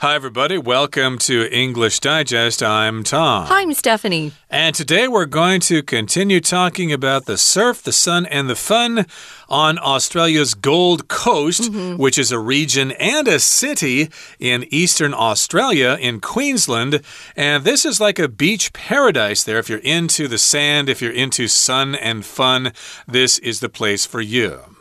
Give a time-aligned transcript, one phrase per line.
[0.00, 0.58] Hi, everybody.
[0.58, 2.62] Welcome to English Digest.
[2.62, 3.46] I'm Tom.
[3.46, 4.32] Hi, I'm Stephanie.
[4.50, 9.06] And today we're going to continue talking about the surf, the sun, and the fun
[9.48, 11.96] on Australia's Gold Coast, mm -hmm.
[11.96, 17.00] which is a region and a city in eastern Australia in Queensland.
[17.34, 19.58] And this is like a beach paradise there.
[19.58, 22.72] If you're into the sand, if you're into sun and fun,
[23.12, 24.75] this is the place for you.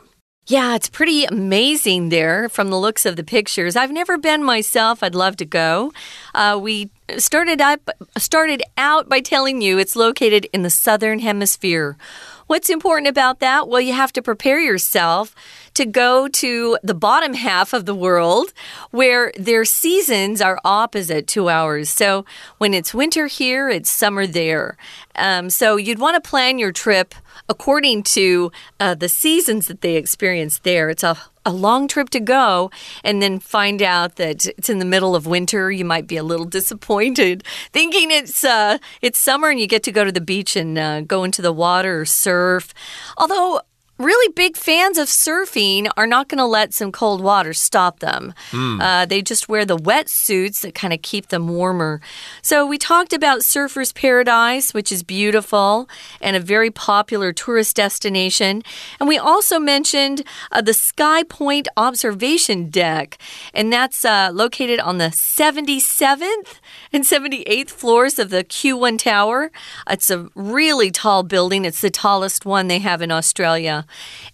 [0.48, 3.76] Yeah, it's pretty amazing there from the looks of the pictures.
[3.76, 5.02] I've never been myself.
[5.02, 5.92] I'd love to go.
[6.36, 11.98] Uh, we started up started out by telling you it's located in the southern hemisphere.
[12.46, 13.68] What's important about that?
[13.68, 15.34] Well, you have to prepare yourself
[15.76, 18.52] to go to the bottom half of the world
[18.92, 21.90] where their seasons are opposite to ours.
[21.90, 22.26] So
[22.58, 24.78] when it's winter here, it's summer there.
[25.16, 27.14] Um, so you'd want to plan your trip
[27.48, 30.90] according to uh, the seasons that they experience there.
[30.90, 32.72] It's a a long trip to go
[33.04, 36.24] and then find out that it's in the middle of winter, you might be a
[36.24, 40.56] little disappointed, thinking it's uh, it's summer and you get to go to the beach
[40.56, 42.74] and uh, go into the water or surf.
[43.18, 43.62] Although
[43.98, 48.34] really big fans of surfing are not going to let some cold water stop them.
[48.52, 48.82] Mm.
[48.82, 52.02] Uh, they just wear the wetsuits that kind of keep them warmer.
[52.42, 58.64] So, we talked about Surfer's Paradise, which is beautiful and a very popular tourist destination.
[59.00, 63.18] And we also mentioned uh, the Sky Point Observation Deck,
[63.54, 66.60] and that's uh, located on the 77th
[66.92, 69.52] and 78th floors of the Q1 Tower.
[69.90, 73.85] It's a really tall building, it's the tallest one they have in Australia.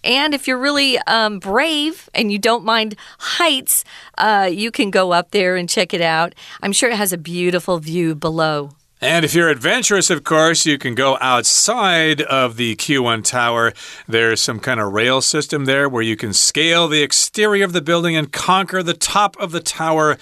[0.04, 3.84] And if you're really um, brave and you don't mind heights,
[4.18, 6.34] uh, you can go up there and check it out.
[6.62, 8.70] I'm sure it has a beautiful view below.
[9.02, 13.72] And if you're adventurous, of course, you can go outside of the Q1 tower.
[14.06, 17.82] There's some kind of rail system there where you can scale the exterior of the
[17.82, 20.18] building and conquer the top of the tower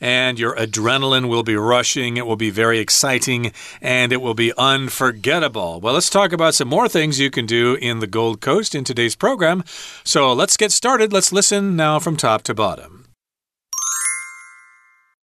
[0.00, 2.16] and your adrenaline will be rushing.
[2.16, 5.80] It will be very exciting and it will be unforgettable.
[5.80, 8.84] Well, let's talk about some more things you can do in the Gold Coast in
[8.84, 9.62] today's program.
[10.04, 11.12] So let's get started.
[11.12, 13.06] Let's listen now from top to bottom.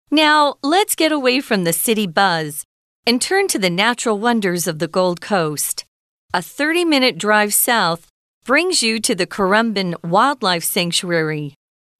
[0.10, 2.64] Now, let's get away from the city buzz
[3.06, 5.86] and turn to the natural wonders of the Gold Coast.
[6.34, 8.08] A 30 minute drive south
[8.46, 11.54] brings you to the Currumbin Wildlife Sanctuary.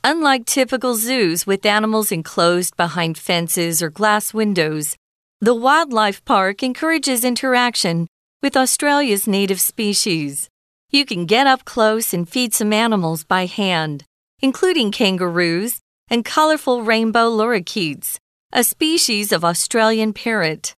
[0.10, 4.96] Unlike typical zoos with animals enclosed behind fences or glass windows,
[5.42, 8.08] the wildlife park encourages interaction
[8.42, 10.48] with Australia's native species.
[10.92, 14.06] You can get up close and feed some animals by hand,
[14.40, 18.18] including kangaroos and colorful rainbow lorikeets,
[18.54, 20.74] a species of Australian parrot.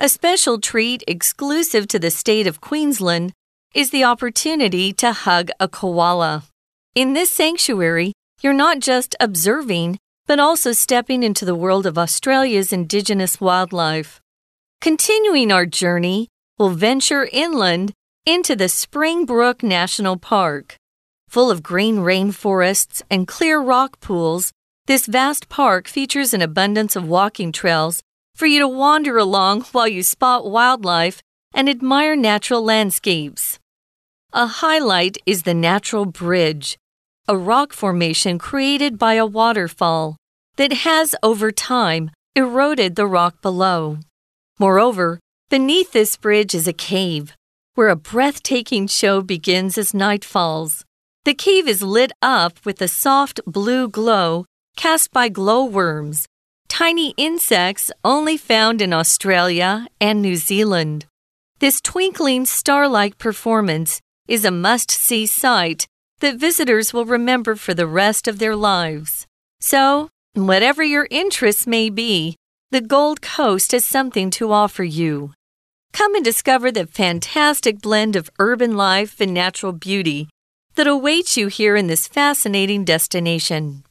[0.00, 3.32] A special treat exclusive to the state of Queensland
[3.76, 6.42] is the opportunity to hug a koala.
[6.96, 12.72] In this sanctuary, you're not just observing, but also stepping into the world of Australia's
[12.72, 14.20] Indigenous wildlife.
[14.80, 17.92] Continuing our journey, we'll venture inland
[18.26, 20.76] into the Springbrook National Park.
[21.28, 24.52] Full of green rainforests and clear rock pools,
[24.86, 28.02] this vast park features an abundance of walking trails
[28.34, 31.22] for you to wander along while you spot wildlife
[31.54, 33.58] and admire natural landscapes.
[34.32, 36.78] A highlight is the Natural Bridge,
[37.28, 40.16] a rock formation created by a waterfall
[40.56, 43.98] that has over time eroded the rock below.
[44.58, 47.34] Moreover, beneath this bridge is a cave
[47.74, 50.84] where a breathtaking show begins as night falls.
[51.24, 54.44] The cave is lit up with a soft blue glow
[54.76, 56.26] cast by glowworms,
[56.68, 61.06] tiny insects only found in Australia and New Zealand.
[61.60, 65.86] This twinkling star like performance is a must see sight
[66.22, 69.26] that visitors will remember for the rest of their lives.
[69.60, 72.36] So, whatever your interests may be,
[72.70, 75.34] the Gold Coast has something to offer you.
[75.92, 80.28] Come and discover the fantastic blend of urban life and natural beauty
[80.76, 83.84] that awaits you here in this fascinating destination.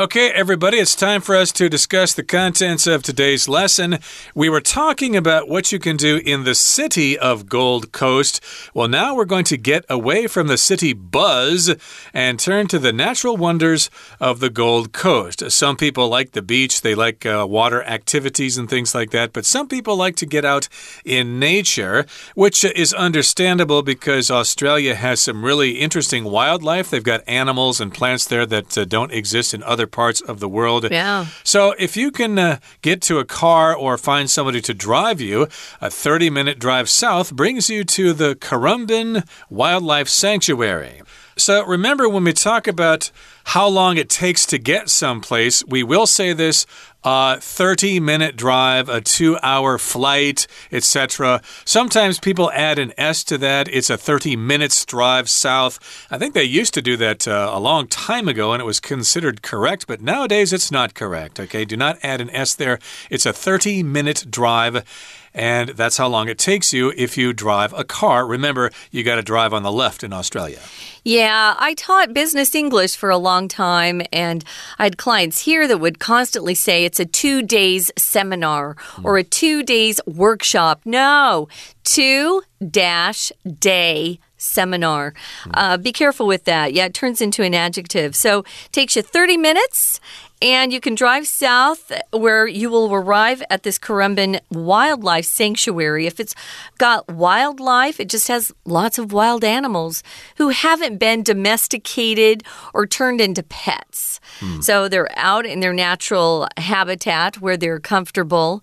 [0.00, 3.98] Okay, everybody, it's time for us to discuss the contents of today's lesson.
[4.32, 8.40] We were talking about what you can do in the city of Gold Coast.
[8.72, 11.74] Well, now we're going to get away from the city buzz
[12.14, 13.90] and turn to the natural wonders
[14.20, 15.50] of the Gold Coast.
[15.50, 19.44] Some people like the beach, they like uh, water activities and things like that, but
[19.44, 20.68] some people like to get out
[21.04, 22.06] in nature,
[22.36, 26.88] which is understandable because Australia has some really interesting wildlife.
[26.88, 30.48] They've got animals and plants there that uh, don't exist in other parts of the
[30.48, 30.90] world.
[30.90, 31.26] Yeah.
[31.44, 35.48] So if you can uh, get to a car or find somebody to drive you,
[35.80, 41.02] a 30 minute drive south brings you to the Currumbin Wildlife Sanctuary.
[41.38, 43.12] So remember when we talk about
[43.44, 46.66] how long it takes to get someplace, we will say this
[47.04, 51.40] a 30 minute drive, a two hour flight, etc.
[51.64, 53.68] Sometimes people add an S to that.
[53.68, 55.78] It's a 30 minutes drive south.
[56.10, 58.80] I think they used to do that uh, a long time ago and it was
[58.80, 61.38] considered correct, but nowadays it's not correct.
[61.38, 62.78] Okay, do not add an S there.
[63.10, 64.84] It's a 30 minute drive
[65.34, 68.26] and that's how long it takes you if you drive a car.
[68.26, 70.60] Remember, you got to drive on the left in Australia.
[71.04, 74.44] Yeah, I taught business English for a long time, and
[74.78, 79.24] I had clients here that would constantly say it's a two days seminar or a
[79.24, 80.82] two days workshop.
[80.84, 81.48] No,
[81.84, 85.14] two dash day seminar.
[85.52, 86.72] Uh, be careful with that.
[86.72, 88.14] Yeah, it turns into an adjective.
[88.14, 90.00] So takes you 30 minutes
[90.40, 96.06] and you can drive south where you will arrive at this Currumbin Wildlife Sanctuary.
[96.06, 96.34] If it's
[96.78, 100.02] got wildlife, it just has lots of wild animals
[100.36, 104.20] who haven't been domesticated or turned into pets.
[104.40, 104.60] Hmm.
[104.60, 108.62] So they're out in their natural habitat where they're comfortable.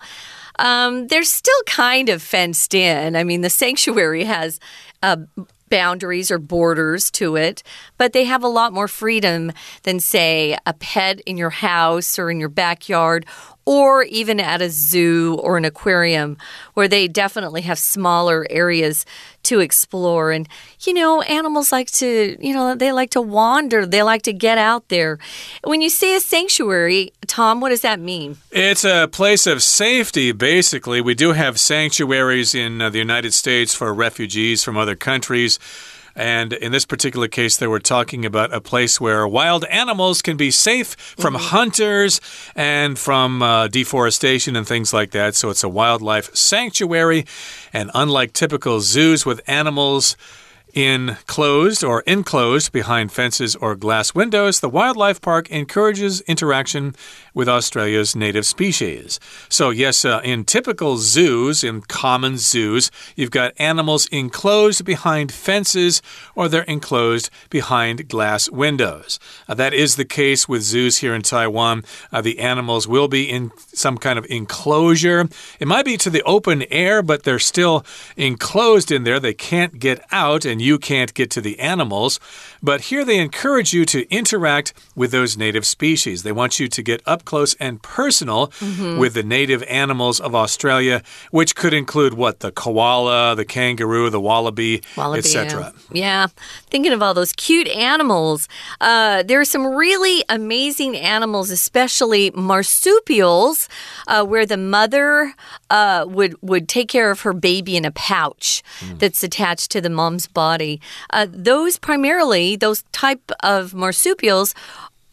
[0.58, 3.16] Um, they're still kind of fenced in.
[3.16, 4.60] I mean, the sanctuary has
[5.04, 5.18] uh,
[5.70, 7.64] boundaries or borders to it,
[7.98, 9.52] but they have a lot more freedom
[9.84, 13.26] than, say, a pet in your house or in your backyard
[13.66, 16.38] or even at a zoo or an aquarium
[16.76, 19.06] where they definitely have smaller areas
[19.42, 20.32] to explore.
[20.32, 20.48] And,
[20.82, 24.58] you know, animals like to, you know, they like to wander, they like to get
[24.58, 25.18] out there.
[25.64, 28.38] When you say a sanctuary, Tom, what does that mean?
[28.52, 31.02] It's a place of safety, basically.
[31.02, 35.60] We do have sanctuaries in uh, the United States for refugees from other countries.
[36.16, 40.38] And in this particular case, they were talking about a place where wild animals can
[40.38, 41.50] be safe from mm -hmm.
[41.50, 42.22] hunters
[42.56, 45.36] and from uh, deforestation and things like that.
[45.36, 47.26] So it's a wildlife sanctuary.
[47.74, 50.16] And unlike typical zoos with animals,
[50.76, 56.94] enclosed or enclosed behind fences or glass windows, the wildlife park encourages interaction
[57.34, 59.20] with Australia's native species.
[59.50, 66.02] So, yes, uh, in typical zoos, in common zoos, you've got animals enclosed behind fences
[66.36, 69.20] or they're enclosed behind glass windows.
[69.48, 71.84] Uh, that is the case with zoos here in Taiwan.
[72.12, 75.30] Uh, the animals will be in some kind of enclosure.
[75.60, 77.86] It might be to the open air, but they're still
[78.18, 79.20] enclosed in there.
[79.20, 82.20] They can't get out, and you can't get to the animals.
[82.66, 86.24] But here they encourage you to interact with those native species.
[86.24, 88.98] They want you to get up close and personal mm -hmm.
[89.02, 91.02] with the native animals of Australia,
[91.32, 92.40] which could include what?
[92.40, 95.74] The koala, the kangaroo, the wallaby, wallaby etc.
[95.92, 96.28] Yeah.
[96.72, 98.48] Thinking of all those cute animals.
[98.82, 103.68] Uh, there are some really amazing animals, especially marsupials,
[104.08, 105.10] uh, where the mother
[105.78, 109.00] uh, would, would take care of her baby in a pouch mm.
[109.00, 110.82] that's attached to the mom's body body.
[111.10, 114.54] Uh, those primarily, those type of marsupials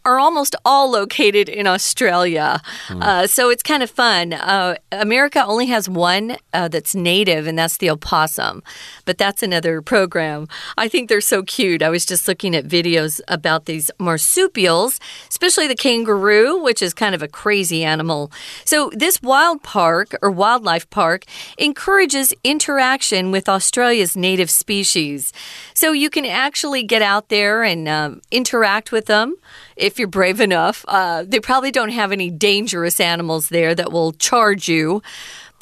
[0.05, 2.61] are almost all located in Australia.
[2.89, 3.03] Mm.
[3.03, 4.33] Uh, so it's kind of fun.
[4.33, 8.63] Uh, America only has one uh, that's native, and that's the opossum.
[9.05, 10.49] But that's another program.
[10.77, 11.83] I think they're so cute.
[11.83, 14.99] I was just looking at videos about these marsupials,
[15.29, 18.33] especially the kangaroo, which is kind of a crazy animal.
[18.65, 21.25] So this wild park or wildlife park
[21.59, 25.33] encourages interaction with Australia's native species.
[25.83, 29.35] So you can actually get out there and um, interact with them
[29.75, 30.85] if you're brave enough.
[30.87, 35.03] Uh, they probably don't have any dangerous animals there that will charge you.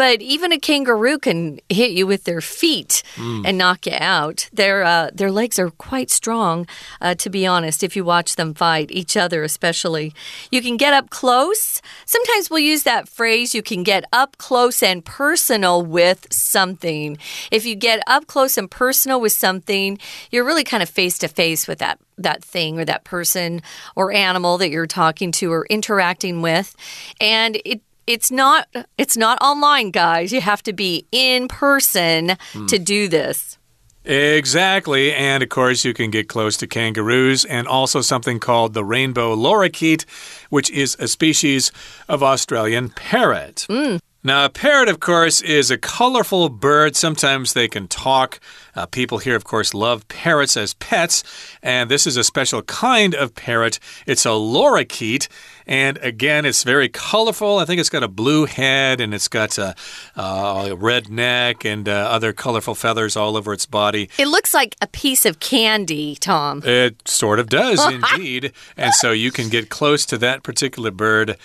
[0.00, 3.46] But even a kangaroo can hit you with their feet mm.
[3.46, 4.48] and knock you out.
[4.50, 6.66] Their uh, their legs are quite strong,
[7.02, 7.82] uh, to be honest.
[7.82, 10.14] If you watch them fight each other, especially,
[10.50, 11.82] you can get up close.
[12.06, 13.54] Sometimes we'll use that phrase.
[13.54, 17.18] You can get up close and personal with something.
[17.50, 19.98] If you get up close and personal with something,
[20.30, 23.60] you're really kind of face to face with that that thing or that person
[23.96, 26.76] or animal that you're talking to or interacting with
[27.20, 27.80] and it
[28.12, 28.66] it's not
[28.98, 32.68] it's not online guys you have to be in person mm.
[32.68, 33.56] to do this
[34.02, 35.12] Exactly.
[35.12, 39.36] And of course, you can get close to kangaroos and also something called the rainbow
[39.36, 40.08] lorikeet,
[40.48, 41.70] which is a species
[42.08, 43.66] of Australian parrot.
[43.68, 44.00] Mm.
[44.22, 46.94] Now, a parrot, of course, is a colorful bird.
[46.94, 48.38] Sometimes they can talk.
[48.74, 51.22] Uh, people here, of course, love parrots as pets,
[51.62, 53.78] and this is a special kind of parrot.
[54.06, 55.28] It's a lorikeet,
[55.70, 57.58] and again, it's very colorful.
[57.58, 59.76] I think it's got a blue head and it's got a,
[60.16, 64.10] a red neck and uh, other colorful feathers all over its body.
[64.18, 66.62] It looks like a piece of candy, Tom.
[66.64, 68.52] It sort of does, indeed.
[68.76, 71.36] And so you can get close to that particular bird.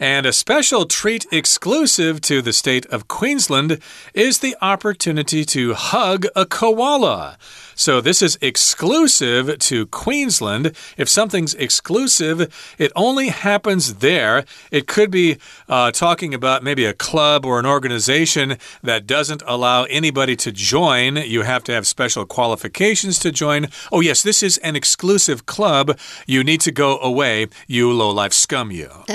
[0.00, 3.80] And a special treat exclusive to the state of Queensland
[4.12, 6.73] is the opportunity to hug a koala
[7.76, 10.72] So this is exclusive to Queensland.
[10.96, 14.44] If something's exclusive, it only happens there.
[14.70, 15.38] It could be
[15.68, 21.16] uh, talking about maybe a club or an organization that doesn't allow anybody to join.
[21.16, 23.66] You have to have special qualifications to join.
[23.90, 25.98] Oh, yes, this is an exclusive club.
[26.26, 28.90] You need to go away, you low life scum, you.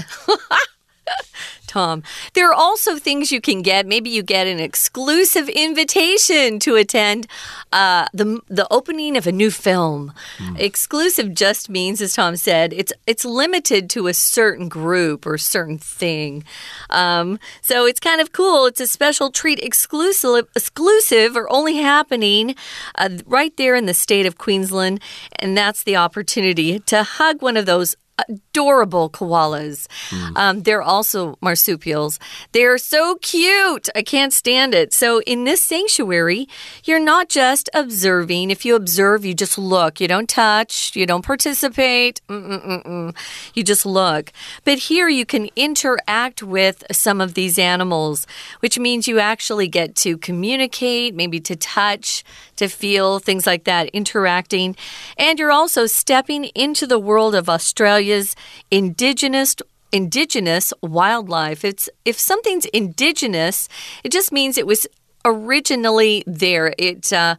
[1.69, 2.03] Tom.
[2.33, 3.85] There are also things you can get.
[3.85, 7.27] Maybe you get an exclusive invitation to attend
[7.71, 10.11] uh, the the opening of a new film.
[10.37, 10.59] Mm.
[10.59, 15.77] Exclusive just means, as Tom said, it's it's limited to a certain group or certain
[15.77, 16.43] thing.
[16.89, 18.65] Um, so it's kind of cool.
[18.65, 22.55] It's a special treat, exclusive, exclusive, or only happening
[22.95, 24.99] uh, right there in the state of Queensland,
[25.37, 27.95] and that's the opportunity to hug one of those
[28.27, 29.87] adorable koalas.
[30.09, 30.37] Mm.
[30.37, 32.19] Um, they're also marsupials.
[32.51, 33.89] They're so cute.
[33.95, 34.93] I can't stand it.
[34.93, 36.47] So, in this sanctuary,
[36.83, 38.51] you're not just observing.
[38.51, 40.01] If you observe, you just look.
[40.01, 42.21] You don't touch, you don't participate.
[42.27, 43.15] Mm -mm,
[43.53, 44.31] you just look.
[44.65, 48.27] But here, you can interact with some of these animals,
[48.61, 52.23] which means you actually get to communicate, maybe to touch,
[52.59, 54.75] to feel, things like that, interacting.
[55.17, 58.35] And you're also stepping into the world of Australia's
[58.71, 59.55] indigenous
[59.91, 61.65] indigenous wildlife.
[61.65, 63.67] It's if something's indigenous,
[64.03, 64.85] it just means it was
[65.25, 66.73] originally there.
[66.77, 67.35] It uh,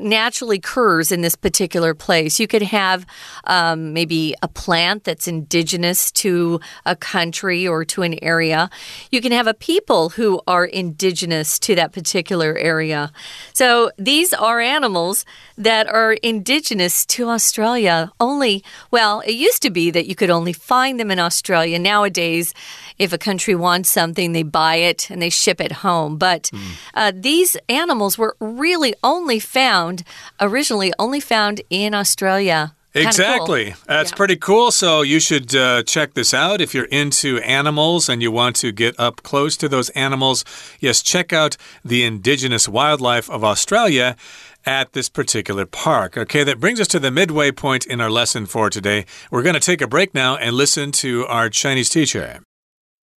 [0.00, 2.38] naturally occurs in this particular place.
[2.38, 3.06] You could have
[3.44, 8.70] um, maybe a plant that's indigenous to a country or to an area.
[9.10, 13.12] You can have a people who are indigenous to that particular area.
[13.52, 15.24] So these are animals
[15.56, 18.10] that are indigenous to Australia.
[18.20, 21.78] Only, well, it used to be that you could only find them in Australia.
[21.78, 22.54] Nowadays,
[22.98, 26.16] if a country wants something, they buy it and they ship it home.
[26.16, 26.60] But mm.
[26.94, 29.79] uh, these animals were really only found,
[30.39, 32.73] originally only found in Australia.
[32.93, 33.71] Exactly.
[33.71, 33.81] Cool.
[33.87, 34.15] That's yeah.
[34.15, 34.71] pretty cool.
[34.71, 38.71] So you should uh, check this out if you're into animals and you want to
[38.71, 40.45] get up close to those animals.
[40.79, 44.15] Yes, check out the indigenous wildlife of Australia
[44.65, 46.17] at this particular park.
[46.17, 49.05] Okay, that brings us to the midway point in our lesson for today.
[49.29, 52.39] We're going to take a break now and listen to our Chinese teacher.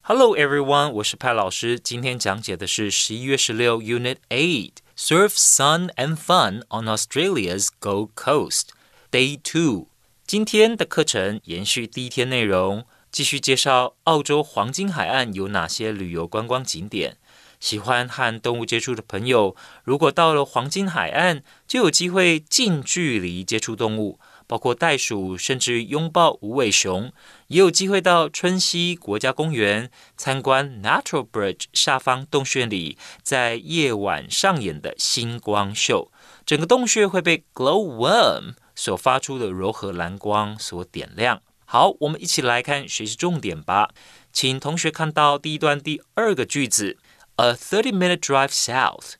[0.03, 1.79] Hello everyone，我是派老师。
[1.79, 8.64] 今天讲解的是十一月十六 Unit Eight Surf, Sun and Fun on Australia's Gold Coast
[9.10, 9.86] Day Two。
[10.26, 17.16] 今天的课程延续第一天内容，继续介绍澳洲黄金海岸有哪些旅游观光景点。
[17.58, 27.12] 喜欢和动物接触的朋友，如果到了黄金海岸，就有机会近距离接触动物，包括袋鼠，甚至拥抱无尾熊。
[27.46, 36.10] 也有机会到春熙国家公园参观 Natural Bridge 下方洞穴里，在夜晚上演的星光秀。
[36.44, 41.40] 整个洞穴会被 Glowworm 所发出的柔和蓝光所点亮。
[41.64, 43.90] 好，我们一起来看学习重点吧。
[44.32, 46.98] 请同学看到第一段第二个句子。
[47.36, 49.12] A thirty-minute drive south，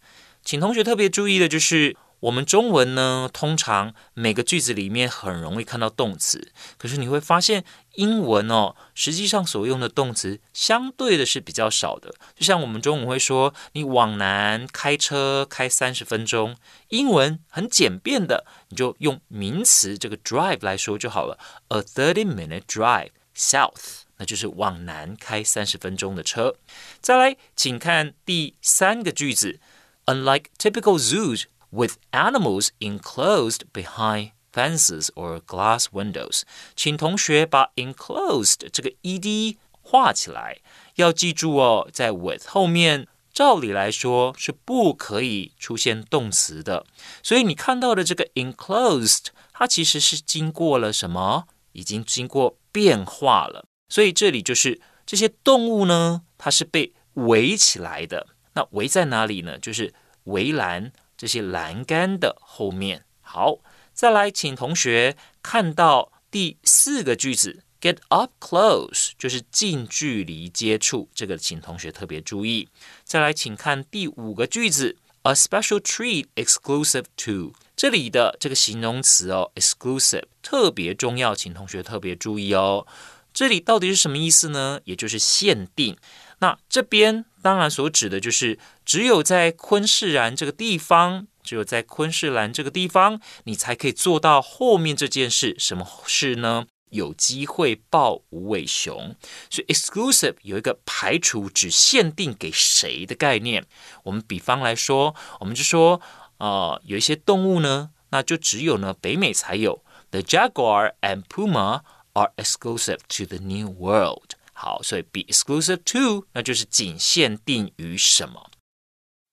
[0.45, 12.15] 请同学特别注意的就是，我们中文呢，通常每个句子里面很容易看到动词，可是你会发现英文哦，实际上所用的动词相对的是比较少的。
[12.35, 16.57] 就像我们中文会说，你往南开车开三十分钟，
[16.89, 21.39] 英文很简便的，你就用名词这个 drive 来说就好了。
[21.69, 24.03] A thirty-minute drive south。
[24.21, 26.57] 那就是往南开三十分钟的车。
[27.00, 29.59] 再来，请看第三个句子
[30.05, 36.42] ：Unlike typical zoos with animals enclosed behind fences or glass windows，
[36.75, 40.60] 请同学把 enclosed 这个 ed 画起来。
[40.96, 46.86] 要记住哦，在 with 后面，照理来说是不可以出现动词的。
[47.22, 51.48] 所以你看到的这个 enclosed，它其实是经过了什么？
[51.74, 53.66] 已经经过变化了。
[53.90, 58.28] 所以这里就是这些动物呢，它是被围起来的。
[58.54, 59.60] 那围在哪里呢？
[59.60, 63.05] 就是围栏 这些栏杆的后面。
[63.21, 63.59] 好，
[63.93, 71.11] 再来，请同学看到第四个句子，get up close，就是近距离接触。
[71.15, 72.71] 这个请同学特别注意。
[73.05, 77.53] 再来，请看第五个句子，a special treat exclusive to。
[77.77, 82.87] 这里的这个形容词哦，exclusive 特别重要，请同学特别注意哦。
[83.35, 84.81] 这里到底是什么意思呢？
[84.85, 85.99] 也就是限定。
[86.41, 95.55] 那这边当然所指的就是只有在昆士兰这个地方，只有在昆士兰这个地方，你才可以做到后面这件事。
[95.59, 96.67] 什么事呢？
[96.91, 99.15] 有机会抱无尾熊。
[99.49, 103.65] 所以 exclusive 有一个排除，只限定给谁的概念。
[104.03, 106.01] 我们比方来说，我们就说
[106.39, 109.85] 呃，有一些动物呢，那就只有呢北美才有。
[110.11, 111.83] The jaguar and puma
[112.15, 114.30] are exclusive to the New World。
[114.60, 118.50] 好，所以 be exclusive to，那就是仅限定于什么。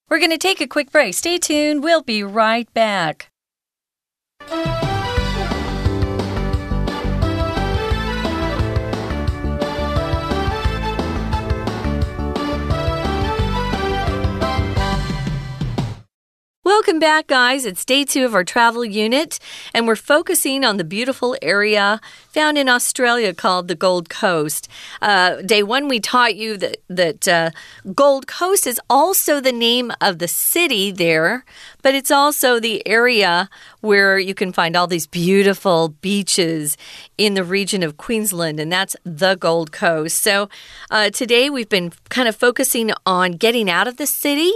[0.07, 1.13] We're going to take a quick break.
[1.13, 1.81] Stay tuned.
[1.81, 3.29] We'll be right back.
[16.88, 17.66] Welcome back, guys.
[17.66, 19.38] It's day two of our travel unit,
[19.74, 24.68] and we're focusing on the beautiful area found in Australia called the Gold Coast.
[25.02, 27.50] Uh, day one, we taught you that, that uh,
[27.94, 31.44] Gold Coast is also the name of the city there,
[31.88, 33.48] but it's also the area
[33.80, 36.76] where you can find all these beautiful beaches
[37.16, 40.20] in the region of Queensland, and that's the Gold Coast.
[40.20, 40.50] So
[40.90, 44.52] uh, today we've been kind of focusing on getting out of the city,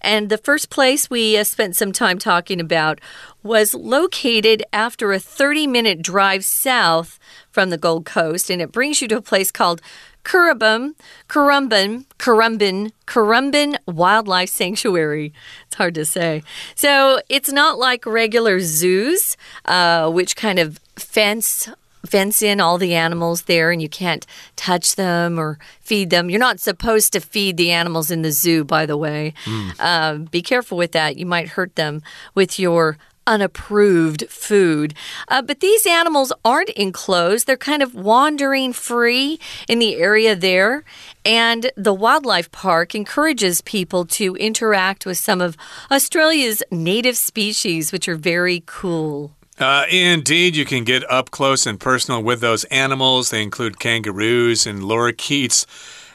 [0.00, 3.00] and the first place we uh, spent some time talking about
[3.42, 7.18] was located after a 30 minute drive south
[7.50, 9.82] from the Gold Coast, and it brings you to a place called
[10.26, 10.96] Currumbin,
[11.28, 15.32] Currumbin, Currumbin, Currumbin Wildlife Sanctuary.
[15.66, 16.42] It's hard to say.
[16.74, 21.68] So it's not like regular zoos, uh, which kind of fence
[22.04, 26.30] fence in all the animals there and you can't touch them or feed them.
[26.30, 29.34] You're not supposed to feed the animals in the zoo, by the way.
[29.44, 29.74] Mm.
[29.78, 31.16] Uh, be careful with that.
[31.16, 32.02] You might hurt them
[32.32, 34.94] with your unapproved food.
[35.28, 40.84] Uh, but these animals aren't enclosed, they're kind of wandering free in the area there.
[41.24, 45.56] And the wildlife park encourages people to interact with some of
[45.90, 49.32] Australia's native species, which are very cool.
[49.58, 53.30] Uh, indeed, you can get up close and personal with those animals.
[53.30, 55.64] They include kangaroos and lorikeets.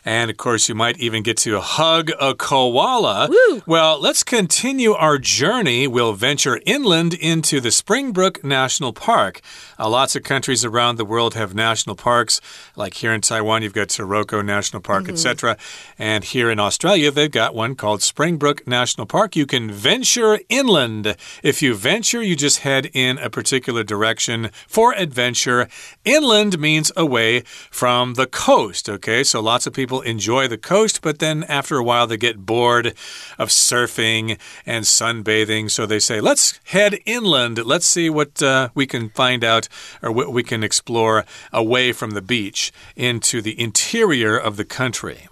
[0.04, 3.30] And of course, you might even get to hug a koala.
[3.30, 3.62] Woo.
[3.68, 5.88] Well, let's continue our journey.
[5.88, 9.42] We'll venture inland into the Springbrook National Park.
[9.78, 12.42] Uh, lots of countries around the world have national parks.
[12.76, 15.14] Like here in Taiwan, you've got Taroko National Park, mm -hmm.
[15.14, 15.58] etc.
[16.00, 19.36] And here in Australia, they've got one called Springbrook National Park.
[19.36, 21.16] You can venture inland.
[21.44, 25.68] If you venture, you just head in a particular direction for adventure.
[26.04, 29.24] Inland means away from the coast, okay?
[29.24, 32.46] So lots of people people enjoy the coast, but then after a while they get
[32.46, 32.88] bored
[33.38, 35.70] of surfing and sunbathing.
[35.70, 37.58] So they say, let's head inland.
[37.66, 39.68] Let's see what uh, we can find out
[40.02, 45.28] or what we can explore away from the beach into the interior of the country.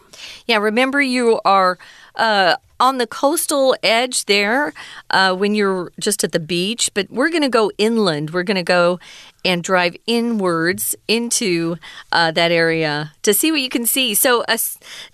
[0.46, 1.78] Yeah, remember you are.
[2.16, 4.74] Uh, on the coastal edge there
[5.10, 8.30] uh, when you're just at the beach, but we're going to go inland.
[8.30, 9.00] We're going to go
[9.46, 11.78] and drive inwards into
[12.12, 14.14] uh, that area to see what you can see.
[14.14, 14.58] So uh,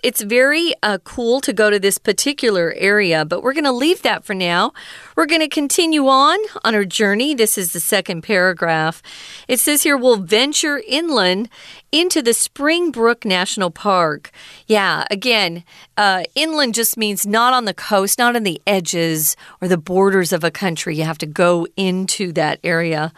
[0.02, 4.02] it's very uh, cool to go to this particular area, but we're going to leave
[4.02, 4.72] that for now.
[5.16, 7.34] We're going to continue on on our journey.
[7.34, 9.02] This is the second paragraph.
[9.48, 11.48] It says here we'll venture inland
[11.92, 14.30] into the Springbrook National Park.
[14.66, 15.64] Yeah, again,
[15.96, 20.32] uh, inland just means not on the coast, not on the edges or the borders
[20.32, 20.96] of a country.
[20.96, 23.12] You have to go into that area.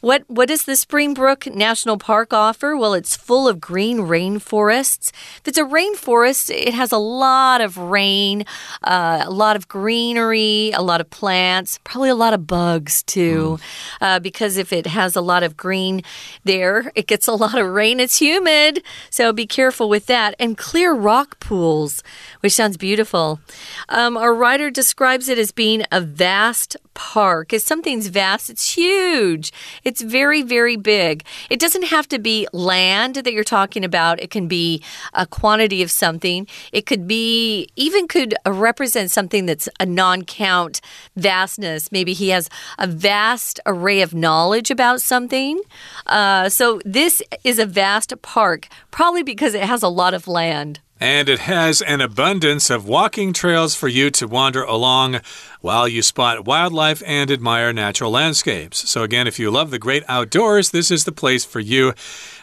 [0.00, 2.76] What what does the Springbrook National Park offer?
[2.76, 5.12] Well, it's full of green rainforests.
[5.38, 8.44] If it's a rainforest, it has a lot of rain,
[8.82, 13.58] uh, a lot of greenery, a lot of plants, probably a lot of bugs too.
[13.58, 13.62] Mm.
[14.00, 16.02] Uh, because if it has a lot of green
[16.44, 18.00] there, it gets a lot of rain.
[18.00, 20.34] It's humid, so be careful with that.
[20.38, 22.02] And clear rock pools,
[22.40, 23.40] which sounds beautiful.
[23.88, 27.52] Um, our writer describes it as being a vast park.
[27.52, 29.52] If something's vast, it's huge.
[29.82, 31.24] It's very, very big.
[31.48, 34.20] It doesn't have to be land that you're talking about.
[34.20, 34.82] It can be
[35.14, 36.46] a quantity of something.
[36.72, 40.80] It could be, even could represent something that's a non count
[41.16, 41.90] vastness.
[41.90, 42.48] Maybe he has
[42.78, 45.60] a vast array of knowledge about something.
[46.06, 50.80] Uh, so this is a vast park, probably because it has a lot of land.
[51.02, 55.20] And it has an abundance of walking trails for you to wander along
[55.62, 58.88] while you spot wildlife and admire natural landscapes.
[58.90, 61.94] So, again, if you love the great outdoors, this is the place for you.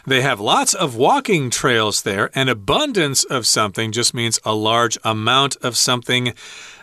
[0.06, 2.30] They have lots of walking trails there.
[2.34, 6.34] An abundance of something just means a large amount of something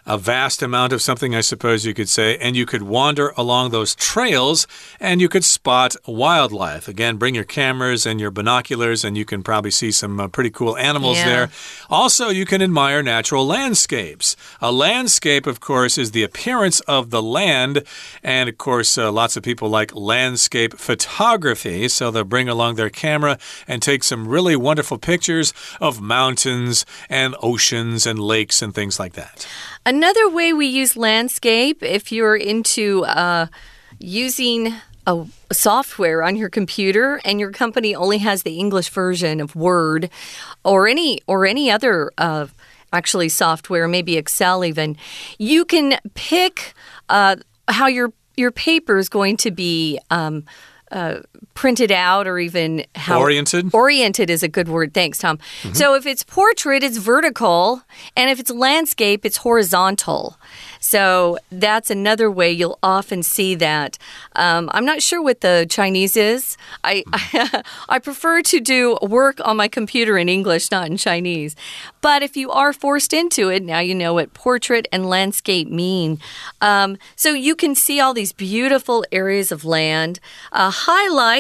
[0.06, 3.72] a vast amount of something, I suppose you could say, and you could wander along
[3.72, 4.68] those trails
[5.00, 6.88] and you could spot wildlife.
[6.88, 10.50] Again, bring your cameras and your binoculars, and you can probably see some uh, pretty
[10.50, 11.26] cool animals yeah.
[11.26, 11.50] there.
[11.90, 14.36] Also, you can admire natural landscapes.
[14.62, 17.84] A landscape, of course, is the appearance of the land,
[18.24, 22.90] and of course, uh, lots of people like landscape photography, so they'll bring along their
[22.90, 23.38] camera
[23.68, 29.14] and take some really wonderful pictures of mountains and oceans and lakes and things like
[29.14, 29.48] that.
[29.86, 33.46] Another way we use landscape, if you're into uh,
[34.00, 34.74] using
[35.06, 40.10] a software on your computer and your company only has the English version of Word
[40.64, 42.48] or any or any other uh,
[42.92, 44.98] actually software, maybe Excel even,
[45.38, 46.74] you can pick
[47.10, 47.36] uh,
[47.68, 50.00] how your your paper is going to be.
[50.10, 50.46] Um,
[50.92, 51.20] uh,
[51.54, 55.76] printed out or even how oriented oriented is a good word thanks tom mm -hmm.
[55.76, 57.82] so if it's portrait it's vertical
[58.16, 60.38] and if it's landscape it's horizontal
[60.86, 63.98] so that's another way you'll often see that.
[64.36, 66.58] Um, I'm not sure what the Chinese is.
[66.84, 71.56] I, I, I prefer to do work on my computer in English, not in Chinese.
[72.02, 76.20] But if you are forced into it, now you know what portrait and landscape mean.
[76.62, 80.20] Um, so you can see all these beautiful areas of land.
[80.52, 81.35] A highlight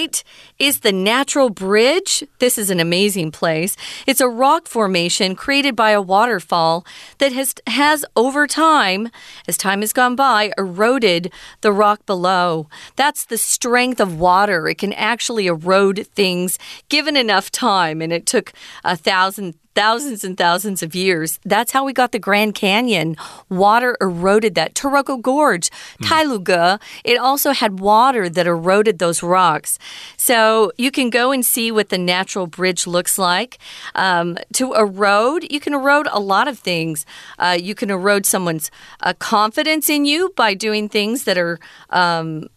[0.59, 2.23] is the Natural Bridge.
[2.39, 3.77] This is an amazing place.
[4.05, 6.85] It's a rock formation created by a waterfall
[7.19, 9.09] that has, has over time
[9.47, 11.31] as time has gone by, eroded
[11.61, 12.67] the rock below.
[12.97, 14.67] That's the strength of water.
[14.67, 18.51] It can actually erode things given enough time, and it took
[18.83, 21.39] a thousand thousands and thousands of years.
[21.43, 23.15] That's how we got the Grand Canyon.
[23.49, 24.73] Water eroded that.
[24.73, 25.69] Taroko Gorge,
[26.01, 26.79] mm.
[27.03, 29.77] It also had water that eroded those rocks.
[30.17, 33.59] So you can go and see what the natural bridge looks like.
[33.93, 37.05] Um, to erode, you can erode a lot of things.
[37.37, 41.59] Uh, you can erode someone's uh, confidence in you by doing things that are.
[41.89, 42.47] Um,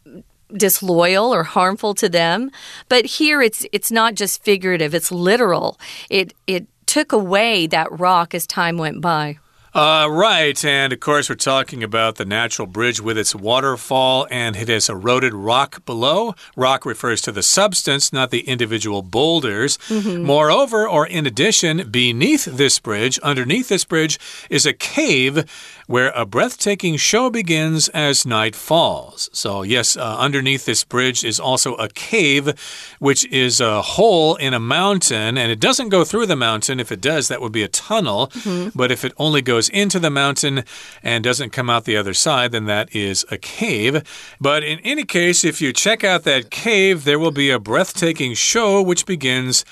[0.56, 2.50] disloyal or harmful to them
[2.88, 5.78] but here it's it's not just figurative it's literal
[6.08, 9.38] it it took away that rock as time went by.
[9.74, 14.56] Uh, right, and of course, we're talking about the natural bridge with its waterfall and
[14.56, 16.34] it has eroded rock below.
[16.56, 19.78] Rock refers to the substance, not the individual boulders.
[19.88, 20.22] Mm -hmm.
[20.22, 25.44] Moreover, or in addition, beneath this bridge, underneath this bridge, is a cave
[25.88, 29.30] where a breathtaking show begins as night falls.
[29.32, 32.52] So, yes, uh, underneath this bridge is also a cave,
[32.98, 36.78] which is a hole in a mountain, and it doesn't go through the mountain.
[36.78, 38.30] If it does, that would be a tunnel.
[38.34, 38.70] Mm -hmm.
[38.74, 40.64] But if it only goes into the mountain
[41.02, 44.02] and doesn't come out the other side, then that is a cave.
[44.38, 48.36] But in any case, if you check out that cave, there will be a breathtaking
[48.36, 49.64] show which begins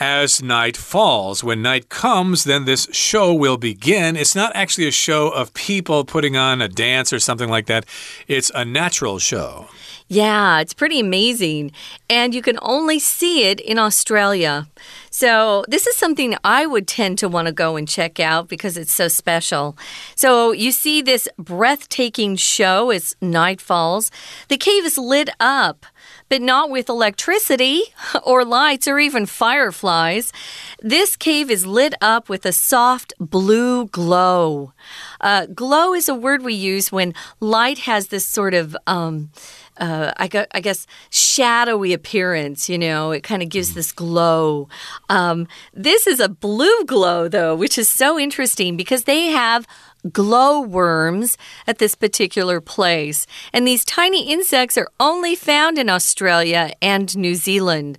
[0.00, 1.44] as night falls.
[1.44, 4.16] When night comes, then this show will begin.
[4.16, 7.84] It's not actually a show of people putting on a dance or something like that,
[8.26, 9.68] it's a natural show.
[10.08, 11.70] Yeah, it's pretty amazing.
[12.08, 14.66] And you can only see it in Australia.
[15.10, 18.76] So, this is something I would tend to want to go and check out because
[18.76, 19.76] it's so special.
[20.16, 24.10] So, you see this breathtaking show as night falls.
[24.48, 25.86] The cave is lit up
[26.30, 27.82] but not with electricity
[28.22, 30.32] or lights or even fireflies.
[30.80, 34.72] This cave is lit up with a soft blue glow.
[35.20, 38.74] Uh, glow is a word we use when light has this sort of.
[38.86, 39.30] Um,
[39.76, 42.68] uh, I, I, guess, shadowy appearance.
[42.68, 44.68] You know, it kind of gives this glow.
[45.08, 49.66] Um, this is a blue glow, though, which is so interesting because they have
[50.12, 51.36] glowworms
[51.66, 53.26] at this particular place.
[53.52, 57.98] And these tiny insects are only found in Australia and New Zealand.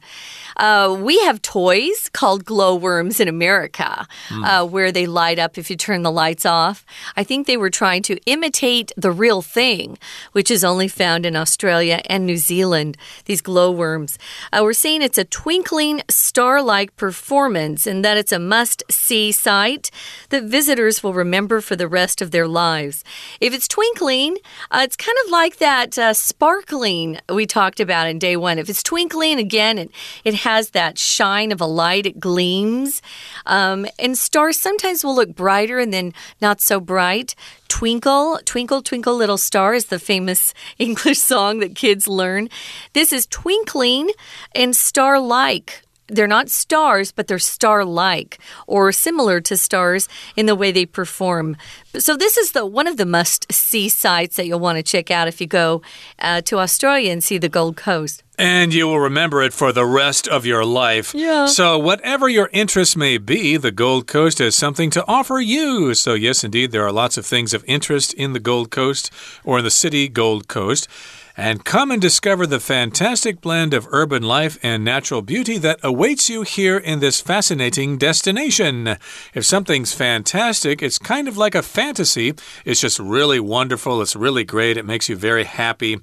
[0.57, 4.45] Uh, we have toys called glowworms in America, mm.
[4.45, 6.85] uh, where they light up if you turn the lights off.
[7.15, 9.97] I think they were trying to imitate the real thing,
[10.31, 14.17] which is only found in Australia and New Zealand, these glowworms.
[14.51, 19.31] Uh, we're saying it's a twinkling star like performance and that it's a must see
[19.31, 19.91] sight
[20.29, 23.03] that visitors will remember for the rest of their lives.
[23.39, 24.37] If it's twinkling,
[24.69, 28.59] uh, it's kind of like that uh, sparkling we talked about in day one.
[28.59, 29.91] If it's twinkling, again, it,
[30.23, 33.01] it has that shine of a light, it gleams.
[33.45, 37.35] Um, and stars sometimes will look brighter and then not so bright.
[37.67, 42.49] Twinkle, Twinkle, Twinkle Little Star is the famous English song that kids learn.
[42.93, 44.11] This is twinkling
[44.53, 50.45] and star like they're not stars, but they're star like or similar to stars in
[50.45, 51.55] the way they perform.
[51.97, 55.09] So this is the one of the must see sites that you'll want to check
[55.09, 55.81] out if you go
[56.19, 58.23] uh, to Australia and see the Gold Coast.
[58.41, 61.13] And you will remember it for the rest of your life.
[61.13, 61.45] Yeah.
[61.45, 65.93] So, whatever your interests may be, the Gold Coast has something to offer you.
[65.93, 69.11] So, yes, indeed, there are lots of things of interest in the Gold Coast
[69.43, 70.87] or in the city Gold Coast
[71.37, 76.27] and come and discover the fantastic blend of urban life and natural beauty that awaits
[76.27, 78.97] you here in this fascinating destination.
[79.35, 82.33] If something's fantastic, it's kind of like a fantasy.
[82.65, 85.99] It's just really wonderful, it's really great, it makes you very happy.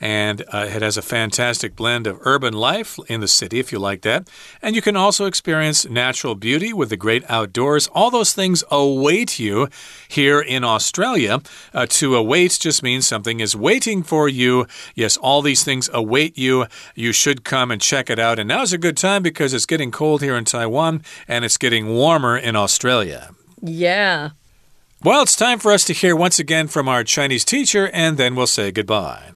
[0.00, 3.78] And uh, it has a fantastic blend of urban life in the city, if you
[3.78, 4.28] like that.
[4.62, 7.88] And you can also experience natural beauty with the great outdoors.
[7.88, 9.68] All those things await you
[10.08, 11.40] here in Australia.
[11.74, 14.66] Uh, to await just means something is waiting for you.
[14.94, 16.66] Yes, all these things await you.
[16.94, 18.38] You should come and check it out.
[18.38, 21.88] And now's a good time because it's getting cold here in Taiwan and it's getting
[21.88, 23.30] warmer in Australia.
[23.60, 24.30] Yeah.
[25.02, 28.34] Well, it's time for us to hear once again from our Chinese teacher, and then
[28.34, 29.32] we'll say goodbye.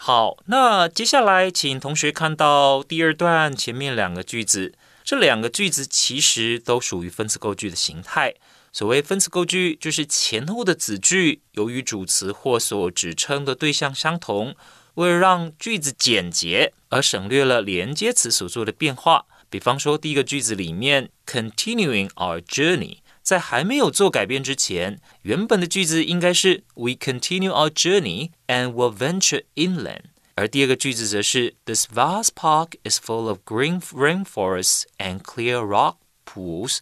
[0.00, 8.34] 好，那接下来请同学看到第二段前面两个句子，这两个句子其实都属于分词构句的形态。
[8.72, 14.54] 所谓分词构句，就是前后的子句由于主词或所指称的对象相同，
[14.94, 19.26] 为了让句子简洁而省略了连接词所做的变化。
[19.50, 22.98] 比方说，第一个句子里面，continuing our journey。
[23.27, 30.03] 在还没有做改变之前，原本的句子应该是 We continue our journey and will venture inland。
[30.35, 36.79] 而第二个句子则是 This vast park is full of green rainforests and clear rock pools,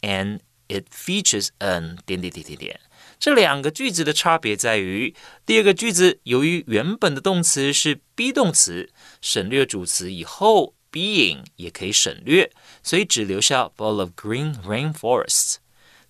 [0.00, 2.80] and it features an 点点点点点。
[3.18, 12.52] 这两个句子的差别在于，第二个句子由于原本的动词是 be 动词，省略主词以后，being 也可以省略，
[12.82, 15.56] 所以只留下 full of green rainforests。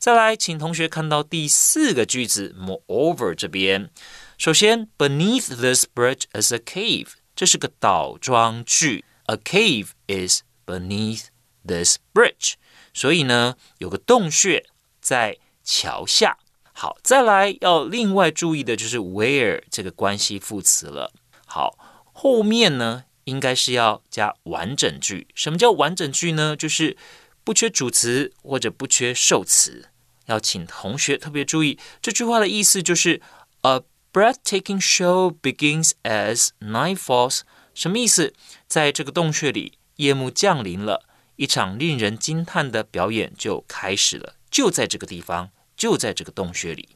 [0.02, 3.92] 再来，请同学看到第四个句子，moreover 这边。
[4.36, 11.26] 首先，beneath this bridge is a cave，这是个倒装句，a cave is beneath
[11.64, 12.54] this bridge，
[12.96, 14.66] 所以呢，有个洞穴
[15.00, 16.40] 在桥下。
[16.74, 21.14] 好，再来要另外注意的就是 where 这个关系副词了。
[21.46, 21.78] 好，
[22.12, 25.28] 后面呢应该是要加完整句。
[25.36, 26.56] 什么叫完整句呢？
[26.56, 26.98] 就是
[27.44, 29.90] 不缺主词或者不缺受词。
[30.28, 33.22] 要请同学特别注意这句话的意思，就是
[33.62, 33.82] A
[34.14, 37.42] breathtaking show begins as night falls。
[37.74, 38.34] 什么意思？
[38.68, 41.06] 在这个洞穴里，夜幕降临了，
[41.38, 44.36] 一场令人惊叹的表演就开始了。
[44.50, 46.90] 就在这个地方，就在这个洞穴里。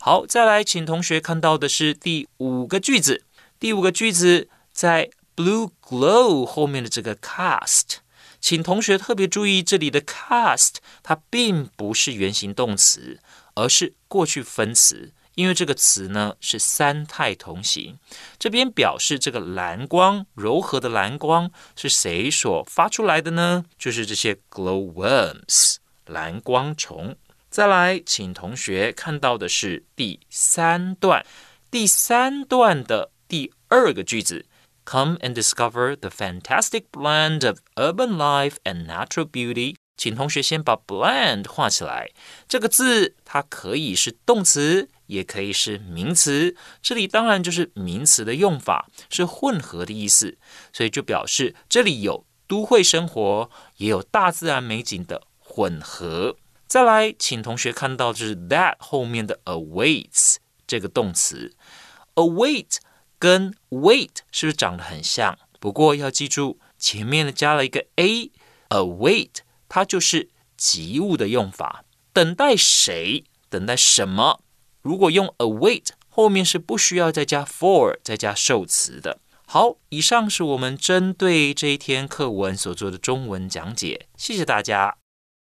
[0.00, 3.24] 好，再来，请同学看到的是第五个句子。
[3.60, 7.98] 第五个句子在 blue glow 后面的这个 cast。
[8.42, 13.20] 请同学特别注意，这里的 cast 它并不是原形动词，
[13.54, 15.12] 而是过去分词。
[15.34, 17.98] 因为这个词呢是三态同形，
[18.38, 23.64] 这边表示这个蓝光柔和的蓝光是谁所发出来的呢？
[23.78, 27.16] 就是这些 glowworms 蓝光虫。
[27.48, 31.24] 再来，请同学看到的是第三段，
[31.70, 34.44] 第三段的第二个句子。
[34.85, 39.75] Come and discover the fantastic blend of urban life and natural beauty。
[39.97, 42.11] 请同学先把 blend 画起来。
[42.47, 46.55] 这个字它可以是动词，也可以是名词。
[46.81, 50.37] 这里当然就是名词的用法，是混合的意思，
[50.71, 56.37] 所以就表示这里有都会生活，也有大自然美景的混合。
[56.67, 61.53] 再来，请同学看到就是 that 后面的 awaits 这个动词，
[62.15, 62.77] await。
[63.22, 65.38] 跟 wait 是不是长得很像？
[65.60, 69.30] 不过要记住，前面呢加了一个 a，await
[69.68, 73.22] 它就是及物的用法，等待谁？
[73.48, 74.40] 等待什么？
[74.80, 79.20] 如果用 await，后面是不需要再加 for，再加受词的。
[79.46, 85.01] 好，以上是我们针对这一天课文所做的中文讲解，谢谢大家。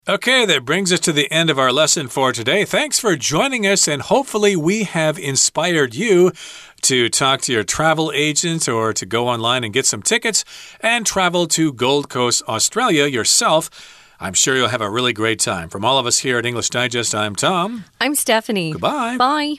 [0.06, 2.66] Okay, that brings us to the end of our lesson for today.
[2.66, 6.30] Thanks for joining us, and hopefully, we have inspired you
[6.82, 10.44] to talk to your travel agent or to go online and get some tickets
[10.80, 13.70] and travel to Gold Coast, Australia yourself.
[14.20, 15.70] I'm sure you'll have a really great time.
[15.70, 17.84] From all of us here at English Digest, I'm Tom.
[17.98, 18.72] I'm Stephanie.
[18.72, 19.16] Goodbye.
[19.16, 19.56] Bye.